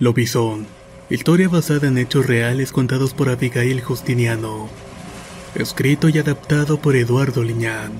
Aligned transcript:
Lobizón. 0.00 0.68
Historia 1.10 1.48
basada 1.48 1.88
en 1.88 1.98
hechos 1.98 2.24
reales 2.24 2.70
contados 2.70 3.14
por 3.14 3.28
Abigail 3.30 3.80
Justiniano. 3.80 4.68
Escrito 5.56 6.08
y 6.08 6.18
adaptado 6.18 6.80
por 6.80 6.94
Eduardo 6.94 7.42
Liñán. 7.42 7.90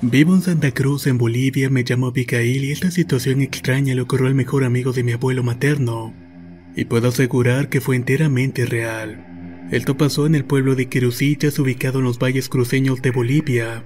Vivo 0.00 0.34
en 0.34 0.40
Santa 0.40 0.72
Cruz, 0.72 1.06
en 1.06 1.18
Bolivia, 1.18 1.68
me 1.68 1.82
llamo 1.82 2.06
Abigail 2.06 2.64
y 2.64 2.72
esta 2.72 2.90
situación 2.90 3.42
extraña 3.42 3.94
le 3.94 4.00
ocurrió 4.00 4.28
al 4.28 4.34
mejor 4.34 4.64
amigo 4.64 4.92
de 4.94 5.04
mi 5.04 5.12
abuelo 5.12 5.42
materno. 5.42 6.14
Y 6.74 6.86
puedo 6.86 7.08
asegurar 7.08 7.68
que 7.68 7.82
fue 7.82 7.96
enteramente 7.96 8.64
real. 8.64 9.68
Esto 9.70 9.98
pasó 9.98 10.24
en 10.24 10.34
el 10.34 10.46
pueblo 10.46 10.74
de 10.74 10.88
Querusillas, 10.88 11.58
ubicado 11.58 11.98
en 11.98 12.06
los 12.06 12.18
valles 12.18 12.48
cruceños 12.48 13.02
de 13.02 13.10
Bolivia. 13.10 13.84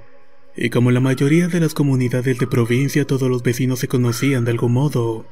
Y 0.57 0.71
como 0.71 0.93
la 0.93 1.01
mayoría 1.01 1.49
de 1.49 1.59
las 1.59 1.75
comunidades 1.75 2.39
de 2.39 2.47
provincia, 2.47 3.05
todos 3.09 3.29
los 3.29 3.43
vecinos 3.43 3.81
se 3.81 3.89
conocían 3.89 4.45
de 4.45 4.53
algún 4.53 4.75
modo. 4.75 5.27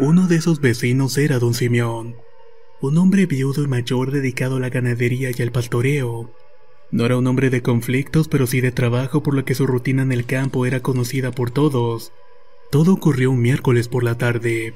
Uno 0.00 0.26
de 0.26 0.34
esos 0.34 0.60
vecinos 0.60 1.16
era 1.18 1.38
don 1.38 1.54
Simeón, 1.54 2.16
un 2.80 2.98
hombre 2.98 3.26
viudo 3.26 3.62
y 3.62 3.68
mayor 3.68 4.10
dedicado 4.10 4.56
a 4.56 4.58
la 4.60 4.68
ganadería 4.68 5.30
y 5.30 5.40
al 5.40 5.52
pastoreo. 5.52 6.34
No 6.90 7.06
era 7.06 7.16
un 7.16 7.24
hombre 7.28 7.48
de 7.48 7.62
conflictos, 7.62 8.26
pero 8.26 8.48
sí 8.48 8.60
de 8.60 8.72
trabajo, 8.72 9.22
por 9.22 9.34
lo 9.34 9.44
que 9.44 9.54
su 9.54 9.68
rutina 9.68 10.02
en 10.02 10.10
el 10.10 10.26
campo 10.26 10.66
era 10.66 10.80
conocida 10.80 11.30
por 11.30 11.52
todos. 11.52 12.12
Todo 12.72 12.92
ocurrió 12.92 13.30
un 13.30 13.40
miércoles 13.40 13.86
por 13.86 14.02
la 14.02 14.18
tarde. 14.18 14.74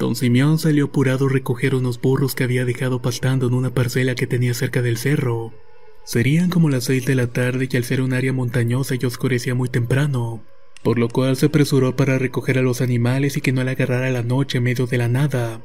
Don 0.00 0.16
Simeón 0.16 0.58
salió 0.58 0.86
apurado 0.86 1.26
a 1.26 1.30
recoger 1.30 1.76
unos 1.76 2.00
burros 2.00 2.34
que 2.34 2.42
había 2.42 2.64
dejado 2.64 3.00
pastando 3.00 3.46
en 3.46 3.54
una 3.54 3.72
parcela 3.72 4.16
que 4.16 4.26
tenía 4.26 4.52
cerca 4.52 4.82
del 4.82 4.96
cerro. 4.96 5.54
Serían 6.02 6.50
como 6.50 6.70
las 6.70 6.82
seis 6.82 7.06
de 7.06 7.14
la 7.14 7.28
tarde 7.28 7.68
y 7.70 7.76
al 7.76 7.84
ser 7.84 8.02
un 8.02 8.14
área 8.14 8.32
montañosa 8.32 8.96
y 9.00 9.06
oscurecía 9.06 9.54
muy 9.54 9.68
temprano 9.68 10.42
por 10.82 10.98
lo 10.98 11.08
cual 11.08 11.36
se 11.36 11.46
apresuró 11.46 11.96
para 11.96 12.18
recoger 12.18 12.58
a 12.58 12.62
los 12.62 12.80
animales 12.80 13.36
y 13.36 13.40
que 13.40 13.52
no 13.52 13.62
le 13.64 13.72
agarrara 13.72 14.10
la 14.10 14.22
noche 14.22 14.58
en 14.58 14.64
medio 14.64 14.86
de 14.86 14.98
la 14.98 15.08
nada. 15.08 15.62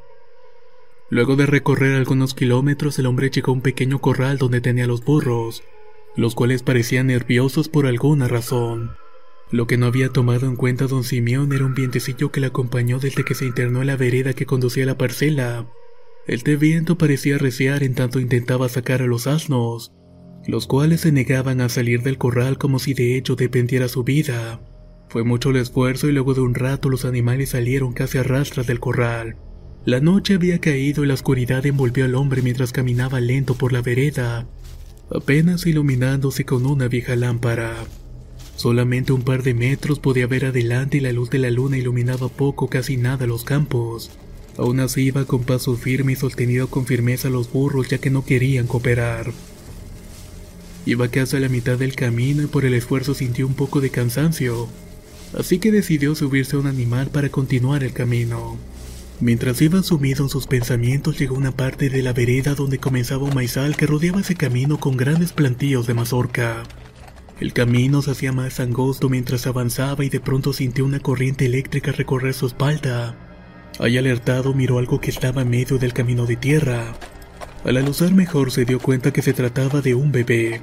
Luego 1.10 1.36
de 1.36 1.46
recorrer 1.46 1.96
algunos 1.96 2.34
kilómetros, 2.34 2.98
el 3.00 3.06
hombre 3.06 3.30
llegó 3.30 3.52
a 3.52 3.56
un 3.56 3.62
pequeño 3.62 4.00
corral 4.00 4.38
donde 4.38 4.62
tenía 4.62 4.88
los 4.88 5.04
burros, 5.06 5.64
los 6.16 6.36
cuales 6.36 6.64
parecían 6.64 7.08
nerviosos 7.08 7.70
por 7.70 7.86
alguna 7.86 8.28
razón. 8.28 8.92
Lo 9.52 9.68
que 9.68 9.78
no 9.78 9.86
había 9.86 10.10
tomado 10.10 10.48
en 10.48 10.56
cuenta 10.56 10.88
don 10.88 11.04
Simeón 11.04 11.54
era 11.54 11.66
un 11.66 11.76
vientecillo 11.76 12.32
que 12.32 12.40
le 12.40 12.48
acompañó 12.48 13.00
desde 13.00 13.24
que 13.24 13.36
se 13.36 13.46
internó 13.46 13.82
en 13.82 13.88
la 13.88 13.96
vereda 13.96 14.34
que 14.34 14.48
conducía 14.48 14.84
a 14.84 14.88
la 14.88 14.98
parcela. 14.98 15.68
Este 16.28 16.56
viento 16.56 16.98
parecía 16.98 17.38
reciar 17.38 17.84
en 17.84 17.94
tanto 17.94 18.20
intentaba 18.20 18.68
sacar 18.68 19.04
a 19.04 19.06
los 19.06 19.28
asnos, 19.28 19.94
los 20.48 20.66
cuales 20.66 21.02
se 21.02 21.12
negaban 21.12 21.62
a 21.62 21.70
salir 21.70 22.02
del 22.02 22.18
corral 22.18 22.58
como 22.58 22.80
si 22.80 22.96
de 22.96 23.16
hecho 23.16 23.36
dependiera 23.36 23.88
su 23.88 24.04
vida. 24.04 24.60
Fue 25.16 25.24
mucho 25.24 25.52
el 25.52 25.56
esfuerzo 25.56 26.10
y 26.10 26.12
luego 26.12 26.34
de 26.34 26.42
un 26.42 26.56
rato 26.56 26.90
los 26.90 27.06
animales 27.06 27.52
salieron 27.52 27.94
casi 27.94 28.18
a 28.18 28.24
rastras 28.24 28.68
del 28.68 28.82
corral. 28.82 29.38
La 29.86 30.02
noche 30.02 30.34
había 30.34 30.60
caído 30.60 31.06
y 31.06 31.08
la 31.08 31.14
oscuridad 31.14 31.66
envolvió 31.66 32.04
al 32.04 32.16
hombre 32.16 32.42
mientras 32.42 32.74
caminaba 32.74 33.22
lento 33.22 33.56
por 33.56 33.72
la 33.72 33.82
vereda, 33.82 34.46
apenas 35.10 35.66
iluminándose 35.68 36.44
con 36.44 36.66
una 36.66 36.90
vieja 36.90 37.16
lámpara. 37.16 37.86
Solamente 38.58 39.14
un 39.14 39.22
par 39.22 39.44
de 39.44 39.54
metros 39.54 40.00
podía 40.00 40.28
ver 40.28 40.48
adelante 40.48 40.98
y 40.98 41.00
la 41.00 41.14
luz 41.14 41.30
de 41.30 41.40
la 41.40 41.50
luna 41.50 41.78
iluminaba 41.78 42.28
poco, 42.28 42.68
casi 42.68 42.98
nada 42.98 43.26
los 43.26 43.46
campos. 43.46 44.12
Aún 44.58 44.82
así 44.82 45.04
iba 45.04 45.24
con 45.24 45.46
paso 45.46 45.78
firme 45.78 46.12
y 46.12 46.16
sostenido 46.18 46.68
con 46.68 46.86
firmeza 46.86 47.30
los 47.30 47.50
burros 47.50 47.88
ya 47.88 48.00
que 48.00 48.10
no 48.10 48.26
querían 48.26 48.68
cooperar. 48.68 49.32
Iba 50.86 51.08
casi 51.08 51.38
a 51.38 51.40
la 51.40 51.48
mitad 51.48 51.78
del 51.78 51.96
camino 51.96 52.44
y 52.44 52.48
por 52.48 52.66
el 52.66 52.74
esfuerzo 52.74 53.14
sintió 53.14 53.48
un 53.48 53.54
poco 53.54 53.80
de 53.80 53.92
cansancio 53.92 54.68
así 55.38 55.60
que 55.60 55.72
decidió 55.72 56.16
subirse 56.16 56.56
a 56.56 56.60
un 56.60 56.68
animal 56.68 57.08
para 57.08 57.30
continuar 57.30 57.84
el 57.84 57.94
camino. 57.94 58.58
Mientras 59.22 59.62
iba 59.62 59.82
sumido 59.82 60.24
en 60.24 60.30
sus 60.30 60.46
pensamientos 60.46 61.18
llegó 61.18 61.36
a 61.36 61.40
una 61.40 61.52
parte 61.52 61.90
de 61.90 62.02
la 62.02 62.12
vereda 62.12 62.54
donde 62.54 62.80
comenzaba 62.80 63.24
un 63.24 63.34
maizal 63.34 63.78
que 63.78 63.88
rodeaba 63.88 64.22
ese 64.22 64.36
camino 64.36 64.80
con 64.80 64.98
grandes 64.98 65.32
plantíos 65.32 65.88
de 65.88 65.94
mazorca. 65.94 66.64
El 67.40 67.54
camino 67.54 68.02
se 68.02 68.12
hacía 68.12 68.32
más 68.32 68.60
angosto 68.60 69.10
mientras 69.10 69.48
avanzaba 69.48 70.04
y 70.04 70.10
de 70.10 70.20
pronto 70.20 70.54
sintió 70.54 70.86
una 70.86 71.00
corriente 71.00 71.46
eléctrica 71.46 71.92
recorrer 71.92 72.34
su 72.34 72.48
espalda. 72.48 73.16
Ahí 73.80 73.98
alertado 73.98 74.54
miró 74.54 74.80
algo 74.80 75.02
que 75.02 75.12
estaba 75.12 75.42
en 75.42 75.50
medio 75.50 75.78
del 75.78 75.94
camino 75.94 76.26
de 76.26 76.38
tierra. 76.38 76.94
Al 77.66 77.78
alusar 77.78 78.14
mejor 78.14 78.52
se 78.52 78.64
dio 78.64 78.80
cuenta 78.80 79.12
que 79.12 79.22
se 79.22 79.34
trataba 79.34 79.82
de 79.82 79.96
un 79.96 80.12
bebé, 80.12 80.62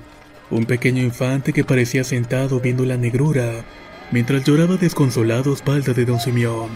un 0.51 0.65
pequeño 0.67 1.03
infante 1.03 1.53
que 1.53 1.65
parecía 1.65 2.05
sentado 2.05 2.61
viendo 2.61 2.87
la 2.87 2.97
negrura, 2.97 3.65
mientras 4.13 4.45
lloraba 4.45 4.77
desconsolado 4.77 5.51
a 5.51 5.55
espalda 5.55 5.95
de 5.95 6.05
don 6.05 6.21
Simeón. 6.21 6.71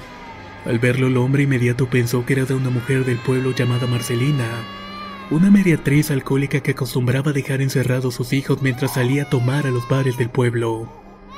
Al 0.64 0.80
verlo 0.80 1.06
el 1.06 1.16
hombre 1.16 1.44
inmediato 1.44 1.88
pensó 1.88 2.26
que 2.26 2.32
era 2.32 2.44
de 2.44 2.54
una 2.54 2.70
mujer 2.70 3.04
del 3.04 3.18
pueblo 3.18 3.54
llamada 3.54 3.86
Marcelina, 3.86 4.48
una 5.30 5.50
mediatriz 5.50 6.10
alcohólica 6.10 6.60
que 6.60 6.72
acostumbraba 6.72 7.32
dejar 7.32 7.60
encerrados 7.60 8.14
sus 8.14 8.32
hijos 8.32 8.62
mientras 8.62 8.94
salía 8.94 9.24
a 9.24 9.30
tomar 9.30 9.66
a 9.66 9.70
los 9.70 9.88
bares 9.88 10.16
del 10.16 10.30
pueblo. 10.30 10.88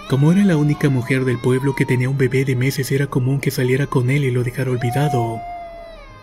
Como 0.08 0.32
era 0.32 0.44
la 0.44 0.56
única 0.56 0.88
mujer 0.88 1.25
del 1.26 1.38
pueblo 1.38 1.75
que 1.75 1.84
tenía 1.84 2.08
un 2.08 2.16
bebé 2.16 2.44
de 2.44 2.56
meses, 2.56 2.91
era 2.92 3.08
común 3.08 3.41
que 3.41 3.50
saliera 3.50 3.87
con 3.87 4.08
él 4.08 4.25
y 4.25 4.31
lo 4.31 4.42
dejara 4.42 4.70
olvidado. 4.70 5.41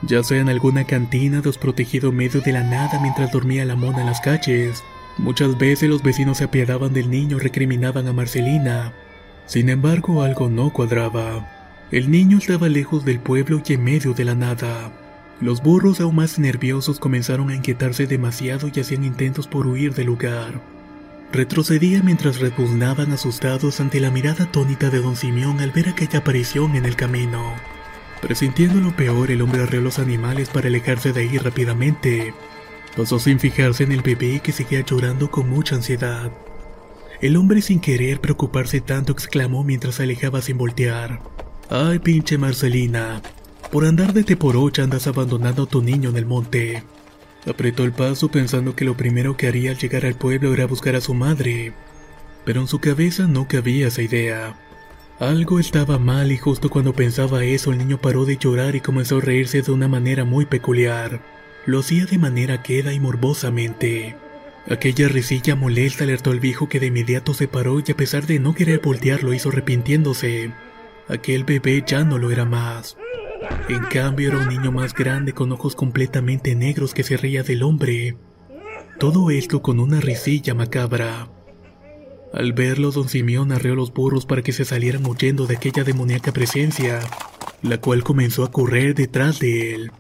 Ya 0.02 0.24
sea 0.24 0.42
en 0.42 0.50
alguna 0.50 0.86
cantina 0.86 1.42
desprotegido 1.42 2.12
medio 2.12 2.42
de 2.42 2.52
la 2.52 2.64
nada 2.64 3.00
mientras 3.00 3.32
dormía 3.32 3.66
la 3.66 3.76
mona 3.76 4.02
en 4.02 4.08
las 4.08 4.22
calles. 4.22 4.84
Muchas 5.18 5.58
veces 5.58 5.90
los 5.90 6.04
vecinos 6.04 6.38
se 6.38 6.46
apiadaban 6.46 6.94
del 6.94 7.10
niño 7.10 7.40
recriminaban 7.40 8.08
a 8.08 8.14
Marcelina, 8.14 8.94
sin 9.46 9.70
embargo, 9.70 10.24
algo 10.24 10.50
no 10.50 10.72
cuadraba. 10.72 11.48
El 11.92 12.10
niño 12.10 12.40
estaba 12.40 12.68
lejos 12.68 13.06
del 13.06 13.20
pueblo 13.20 13.62
y 13.66 13.74
en 13.74 13.84
medio 13.84 14.14
de 14.14 14.26
la 14.26 14.36
nada. 14.36 14.92
Los 15.40 15.62
burros 15.62 16.00
aún 16.00 16.16
más 16.16 16.40
nerviosos 16.40 17.00
comenzaron 17.00 17.50
a 17.50 17.56
inquietarse 17.56 18.08
demasiado 18.08 18.70
y 18.74 18.80
hacían 18.80 19.04
intentos 19.04 19.48
por 19.48 19.68
huir 19.68 19.94
del 19.94 20.08
lugar. 20.08 20.62
Retrocedían 21.32 22.06
mientras 22.06 22.40
repuznaban 22.40 23.12
asustados 23.12 23.80
ante 23.80 24.00
la 24.00 24.10
mirada 24.10 24.46
atónita 24.46 24.90
de 24.90 25.00
don 25.00 25.16
Simeón 25.16 25.60
al 25.60 25.72
ver 25.72 25.90
aquella 25.90 26.20
aparición 26.20 26.76
en 26.76 26.86
el 26.86 26.96
camino. 26.96 27.54
Presintiendo 28.22 28.80
lo 28.80 28.96
peor, 28.96 29.30
el 29.30 29.42
hombre 29.42 29.64
arreó 29.64 29.82
los 29.82 30.00
animales 30.00 30.50
para 30.50 30.70
alejarse 30.70 31.14
de 31.14 31.22
ahí 31.22 31.38
rápidamente. 31.38 32.34
Pasó 32.96 33.20
sin 33.20 33.40
fijarse 33.40 33.84
en 33.84 33.92
el 33.92 34.02
bebé 34.02 34.40
que 34.40 34.54
seguía 34.54 34.82
llorando 34.82 35.30
con 35.30 35.50
mucha 35.50 35.76
ansiedad. 35.76 36.32
El 37.22 37.38
hombre 37.38 37.62
sin 37.62 37.80
querer 37.80 38.20
preocuparse 38.20 38.82
tanto 38.82 39.14
exclamó 39.14 39.64
mientras 39.64 39.96
se 39.96 40.04
alejaba 40.04 40.42
sin 40.42 40.58
voltear. 40.58 41.22
Ay, 41.70 42.00
pinche 42.00 42.38
Marcelina, 42.38 43.22
por 43.72 43.86
andar 43.86 44.14
de 44.14 44.24
teporocha 44.24 44.84
andas 44.84 45.08
abandonando 45.08 45.64
a 45.64 45.66
tu 45.68 45.82
niño 45.82 46.10
en 46.10 46.18
el 46.18 46.26
monte. 46.26 46.84
Apretó 47.48 47.84
el 47.84 47.92
paso 47.92 48.30
pensando 48.30 48.76
que 48.76 48.86
lo 48.86 48.98
primero 48.98 49.38
que 49.38 49.48
haría 49.48 49.72
al 49.72 49.78
llegar 49.78 50.06
al 50.06 50.16
pueblo 50.16 50.54
era 50.54 50.66
buscar 50.66 50.96
a 50.96 51.02
su 51.02 51.14
madre. 51.14 51.74
Pero 52.44 52.62
en 52.62 52.68
su 52.68 52.80
cabeza 52.80 53.28
no 53.28 53.48
cabía 53.48 53.88
esa 53.88 54.02
idea. 54.02 54.60
Algo 55.20 55.60
estaba 55.60 55.98
mal 55.98 56.32
y 56.32 56.38
justo 56.38 56.70
cuando 56.70 56.94
pensaba 56.94 57.44
eso 57.44 57.72
el 57.72 57.78
niño 57.78 58.00
paró 58.02 58.26
de 58.26 58.38
llorar 58.38 58.76
y 58.76 58.82
comenzó 58.82 59.18
a 59.18 59.22
reírse 59.22 59.62
de 59.62 59.72
una 59.72 59.88
manera 59.88 60.26
muy 60.26 60.46
peculiar. 60.46 61.22
Lo 61.66 61.80
hacía 61.80 62.06
de 62.06 62.18
manera 62.18 62.62
queda 62.62 62.94
y 62.94 63.00
morbosamente. 63.00 64.16
Aquella 64.68 65.08
risilla 65.08 65.56
molesta 65.56 66.06
alertó 66.06 66.32
al 66.32 66.40
viejo 66.40 66.68
que 66.68 66.80
de 66.80 66.88
inmediato 66.88 67.36
se 67.36 67.48
paró 67.48 67.80
y 67.86 67.92
a 67.92 67.96
pesar 67.96 68.26
de 68.26 68.40
no 68.40 68.56
querer 68.56 68.80
voltear 68.80 69.22
lo 69.24 69.32
hizo 69.34 69.50
arrepintiéndose. 69.50 70.54
Aquel 71.08 71.44
bebé 71.44 71.84
ya 71.86 72.04
no 72.04 72.18
lo 72.18 72.32
era 72.32 72.46
más. 72.46 72.98
En 73.70 73.84
cambio 73.84 74.30
era 74.30 74.40
un 74.40 74.48
niño 74.48 74.72
más 74.72 74.96
grande 74.96 75.34
con 75.34 75.52
ojos 75.52 75.76
completamente 75.76 76.56
negros 76.56 76.96
que 76.96 77.04
se 77.04 77.16
reía 77.16 77.44
del 77.44 77.62
hombre. 77.62 78.18
Todo 78.98 79.30
esto 79.30 79.62
con 79.62 79.80
una 79.80 80.02
risilla 80.02 80.56
macabra. 80.56 81.30
Al 82.34 82.54
verlo, 82.54 82.90
don 82.90 83.08
Simeón 83.08 83.52
arreó 83.52 83.76
los 83.76 83.94
burros 83.94 84.26
para 84.26 84.42
que 84.42 84.52
se 84.52 84.66
salieran 84.66 85.06
huyendo 85.06 85.46
de 85.46 85.58
aquella 85.58 85.84
demoníaca 85.84 86.32
presencia, 86.32 87.02
la 87.62 87.78
cual 87.78 88.04
comenzó 88.04 88.44
a 88.44 88.52
correr 88.52 88.96
detrás 88.96 89.40
de 89.40 89.76
él. 89.76 89.92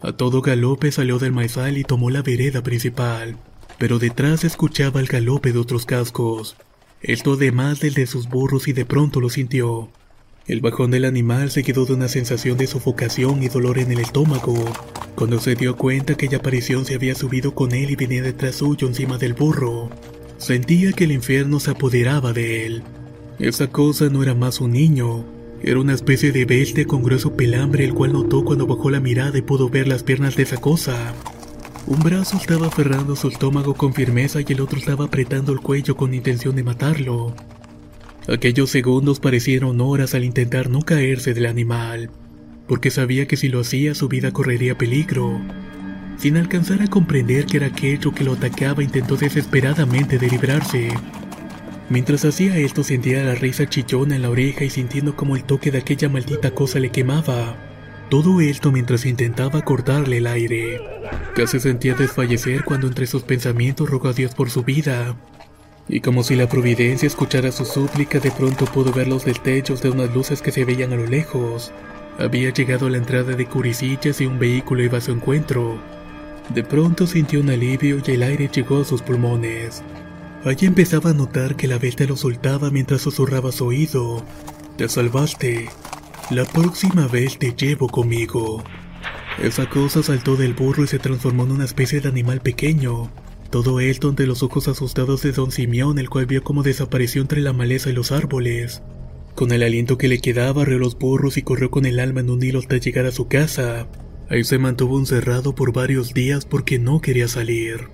A 0.00 0.12
todo 0.12 0.42
galope 0.42 0.92
salió 0.92 1.18
del 1.18 1.32
maizal 1.32 1.76
y 1.76 1.82
tomó 1.82 2.08
la 2.08 2.22
vereda 2.22 2.62
principal 2.62 3.36
pero 3.82 3.98
detrás 3.98 4.44
escuchaba 4.44 5.00
el 5.00 5.08
galope 5.08 5.52
de 5.52 5.58
otros 5.58 5.86
cascos. 5.86 6.54
Esto 7.00 7.32
además 7.32 7.80
del 7.80 7.94
de 7.94 8.06
sus 8.06 8.28
burros 8.28 8.68
y 8.68 8.72
de 8.72 8.84
pronto 8.84 9.20
lo 9.20 9.28
sintió. 9.28 9.90
El 10.46 10.60
bajón 10.60 10.92
del 10.92 11.04
animal 11.04 11.50
seguido 11.50 11.84
de 11.84 11.94
una 11.94 12.06
sensación 12.06 12.56
de 12.56 12.68
sofocación 12.68 13.42
y 13.42 13.48
dolor 13.48 13.80
en 13.80 13.90
el 13.90 13.98
estómago, 13.98 14.54
cuando 15.16 15.40
se 15.40 15.56
dio 15.56 15.76
cuenta 15.76 16.14
que 16.14 16.26
aquella 16.26 16.38
aparición 16.38 16.84
se 16.84 16.94
había 16.94 17.16
subido 17.16 17.56
con 17.56 17.72
él 17.72 17.90
y 17.90 17.96
venía 17.96 18.22
detrás 18.22 18.54
suyo 18.54 18.86
encima 18.86 19.18
del 19.18 19.34
burro. 19.34 19.90
Sentía 20.38 20.92
que 20.92 21.02
el 21.02 21.10
infierno 21.10 21.58
se 21.58 21.72
apoderaba 21.72 22.32
de 22.32 22.66
él. 22.66 22.84
Esa 23.40 23.66
cosa 23.66 24.08
no 24.10 24.22
era 24.22 24.36
más 24.36 24.60
un 24.60 24.70
niño, 24.70 25.24
era 25.60 25.80
una 25.80 25.94
especie 25.94 26.30
de 26.30 26.44
bestia 26.44 26.86
con 26.86 27.02
grueso 27.02 27.34
pelambre 27.34 27.84
el 27.84 27.94
cual 27.94 28.12
notó 28.12 28.44
cuando 28.44 28.68
bajó 28.68 28.90
la 28.90 29.00
mirada 29.00 29.36
y 29.38 29.42
pudo 29.42 29.68
ver 29.68 29.88
las 29.88 30.04
piernas 30.04 30.36
de 30.36 30.44
esa 30.44 30.58
cosa. 30.58 31.16
Un 31.92 31.98
brazo 31.98 32.38
estaba 32.38 32.68
aferrando 32.68 33.14
su 33.16 33.28
estómago 33.28 33.74
con 33.74 33.92
firmeza 33.92 34.40
y 34.40 34.46
el 34.48 34.62
otro 34.62 34.78
estaba 34.78 35.04
apretando 35.04 35.52
el 35.52 35.60
cuello 35.60 35.94
con 35.94 36.14
intención 36.14 36.56
de 36.56 36.62
matarlo. 36.62 37.34
Aquellos 38.28 38.70
segundos 38.70 39.20
parecieron 39.20 39.78
horas 39.82 40.14
al 40.14 40.24
intentar 40.24 40.70
no 40.70 40.80
caerse 40.80 41.34
del 41.34 41.44
animal, 41.44 42.08
porque 42.66 42.90
sabía 42.90 43.28
que 43.28 43.36
si 43.36 43.50
lo 43.50 43.60
hacía 43.60 43.94
su 43.94 44.08
vida 44.08 44.32
correría 44.32 44.78
peligro. 44.78 45.38
Sin 46.16 46.38
alcanzar 46.38 46.80
a 46.80 46.88
comprender 46.88 47.44
que 47.44 47.58
era 47.58 47.66
aquello 47.66 48.14
que 48.14 48.24
lo 48.24 48.32
atacaba, 48.32 48.82
intentó 48.82 49.16
desesperadamente 49.16 50.16
de 50.16 50.28
librarse. 50.28 50.88
Mientras 51.90 52.24
hacía 52.24 52.56
esto 52.56 52.84
sentía 52.84 53.22
la 53.22 53.34
risa 53.34 53.68
chillona 53.68 54.16
en 54.16 54.22
la 54.22 54.30
oreja 54.30 54.64
y 54.64 54.70
sintiendo 54.70 55.14
como 55.14 55.36
el 55.36 55.44
toque 55.44 55.70
de 55.70 55.80
aquella 55.80 56.08
maldita 56.08 56.52
cosa 56.52 56.78
le 56.78 56.88
quemaba. 56.88 57.71
Todo 58.12 58.42
esto 58.42 58.70
mientras 58.70 59.06
intentaba 59.06 59.62
cortarle 59.62 60.18
el 60.18 60.26
aire. 60.26 60.82
Casi 61.34 61.58
sentía 61.58 61.94
desfallecer 61.94 62.62
cuando 62.62 62.86
entre 62.86 63.06
sus 63.06 63.22
pensamientos 63.22 63.88
rogó 63.88 64.08
a 64.08 64.12
Dios 64.12 64.34
por 64.34 64.50
su 64.50 64.64
vida. 64.64 65.16
Y 65.88 66.00
como 66.00 66.22
si 66.22 66.36
la 66.36 66.46
providencia 66.46 67.06
escuchara 67.06 67.50
su 67.52 67.64
súplica, 67.64 68.18
de 68.18 68.30
pronto 68.30 68.66
pudo 68.66 68.92
ver 68.92 69.08
los 69.08 69.24
destellos 69.24 69.80
de 69.80 69.88
unas 69.88 70.14
luces 70.14 70.42
que 70.42 70.52
se 70.52 70.66
veían 70.66 70.92
a 70.92 70.96
lo 70.96 71.06
lejos. 71.06 71.72
Había 72.18 72.52
llegado 72.52 72.84
a 72.84 72.90
la 72.90 72.98
entrada 72.98 73.34
de 73.34 73.46
Curicillas 73.46 74.20
y 74.20 74.26
un 74.26 74.38
vehículo 74.38 74.82
iba 74.82 74.98
a 74.98 75.00
su 75.00 75.12
encuentro. 75.12 75.78
De 76.54 76.64
pronto 76.64 77.06
sintió 77.06 77.40
un 77.40 77.48
alivio 77.48 78.02
y 78.06 78.10
el 78.10 78.24
aire 78.24 78.50
llegó 78.52 78.82
a 78.82 78.84
sus 78.84 79.00
pulmones. 79.00 79.82
Allí 80.44 80.66
empezaba 80.66 81.08
a 81.08 81.14
notar 81.14 81.56
que 81.56 81.66
la 81.66 81.78
bestia 81.78 82.06
lo 82.06 82.18
soltaba 82.18 82.68
mientras 82.68 83.00
susurraba 83.00 83.52
su 83.52 83.64
oído. 83.64 84.22
Te 84.76 84.86
salvaste. 84.86 85.70
La 86.32 86.46
próxima 86.46 87.06
vez 87.08 87.38
te 87.38 87.52
llevo 87.52 87.90
conmigo. 87.90 88.64
Esa 89.42 89.68
cosa 89.68 90.02
saltó 90.02 90.34
del 90.34 90.54
burro 90.54 90.82
y 90.82 90.86
se 90.86 90.98
transformó 90.98 91.44
en 91.44 91.52
una 91.52 91.66
especie 91.66 92.00
de 92.00 92.08
animal 92.08 92.40
pequeño. 92.40 93.12
Todo 93.50 93.80
esto 93.80 94.08
ante 94.08 94.26
los 94.26 94.42
ojos 94.42 94.66
asustados 94.66 95.20
de 95.20 95.32
don 95.32 95.52
Simeón, 95.52 95.98
el 95.98 96.08
cual 96.08 96.24
vio 96.24 96.42
cómo 96.42 96.62
desapareció 96.62 97.20
entre 97.20 97.42
la 97.42 97.52
maleza 97.52 97.90
y 97.90 97.92
los 97.92 98.12
árboles. 98.12 98.80
Con 99.34 99.52
el 99.52 99.62
aliento 99.62 99.98
que 99.98 100.08
le 100.08 100.22
quedaba, 100.22 100.62
arreó 100.62 100.78
los 100.78 100.98
burros 100.98 101.36
y 101.36 101.42
corrió 101.42 101.70
con 101.70 101.84
el 101.84 102.00
alma 102.00 102.20
en 102.20 102.30
un 102.30 102.42
hilo 102.42 102.60
hasta 102.60 102.78
llegar 102.78 103.04
a 103.04 103.12
su 103.12 103.28
casa. 103.28 103.86
Ahí 104.30 104.42
se 104.44 104.56
mantuvo 104.56 104.98
encerrado 104.98 105.54
por 105.54 105.74
varios 105.74 106.14
días 106.14 106.46
porque 106.46 106.78
no 106.78 107.02
quería 107.02 107.28
salir. 107.28 107.88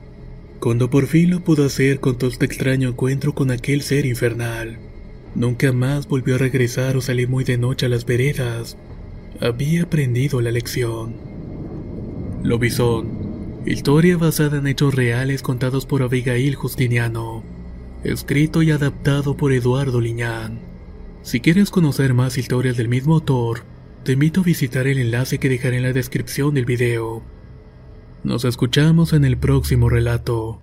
Cuando 0.61 0.90
por 0.90 1.08
fin 1.08 1.31
lo 1.31 1.43
pudo 1.43 1.64
hacer, 1.64 1.99
todo 1.99 2.29
este 2.29 2.46
extraño 2.46 2.90
encuentro 2.90 3.35
con 3.35 3.50
aquel 3.50 3.82
ser 3.82 4.06
infernal. 4.06 4.88
Nunca 5.34 5.72
más 5.72 6.08
volvió 6.08 6.34
a 6.34 6.38
regresar 6.38 6.96
o 6.96 7.00
salir 7.00 7.28
muy 7.28 7.44
de 7.44 7.58
noche 7.58 7.86
a 7.86 7.88
las 7.88 8.04
veredas. 8.04 8.76
Había 9.40 9.84
aprendido 9.84 10.40
la 10.40 10.50
lección. 10.50 11.14
Lobizón 12.42 13.28
Historia 13.66 14.16
basada 14.16 14.58
en 14.58 14.66
hechos 14.66 14.94
reales 14.94 15.42
contados 15.42 15.84
por 15.84 16.02
Abigail 16.02 16.54
Justiniano. 16.54 17.42
Escrito 18.02 18.62
y 18.62 18.70
adaptado 18.70 19.36
por 19.36 19.52
Eduardo 19.52 20.00
Liñán. 20.00 20.60
Si 21.22 21.40
quieres 21.40 21.70
conocer 21.70 22.14
más 22.14 22.38
historias 22.38 22.76
del 22.76 22.88
mismo 22.88 23.14
autor, 23.14 23.64
te 24.04 24.12
invito 24.12 24.40
a 24.40 24.44
visitar 24.44 24.86
el 24.86 24.98
enlace 24.98 25.38
que 25.38 25.50
dejaré 25.50 25.76
en 25.76 25.82
la 25.82 25.92
descripción 25.92 26.54
del 26.54 26.64
video. 26.64 27.22
Nos 28.25 28.46
escuchamos 28.46 29.12
en 29.12 29.26
el 29.26 29.36
próximo 29.36 29.90
relato. 29.90 30.62